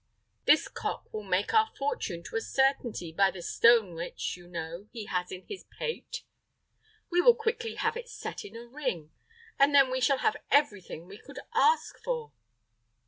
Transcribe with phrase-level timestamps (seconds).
[0.45, 4.87] This cock will make our fortune to a certainty by the stone which, you know,
[4.91, 6.23] he has in his pate.
[7.11, 9.11] We will quickly have it set in a ring,
[9.59, 12.31] and then we shall have everything we could ask for."